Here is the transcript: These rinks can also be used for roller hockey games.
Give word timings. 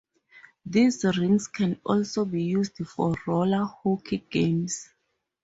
These 0.65 1.03
rinks 1.19 1.45
can 1.47 1.79
also 1.85 2.25
be 2.25 2.41
used 2.41 2.75
for 2.87 3.13
roller 3.27 3.65
hockey 3.65 4.17
games. 4.31 4.89